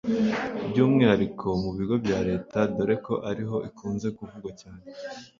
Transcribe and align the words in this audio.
by’umwihariko 0.69 1.47
mu 1.63 1.71
bigo 1.77 1.95
bya 2.03 2.19
leta 2.29 2.57
dore 2.75 2.95
ko 3.05 3.13
ariho 3.29 3.57
ikunze 3.69 4.07
kuvugwa 4.17 4.51
cyane 4.61 4.83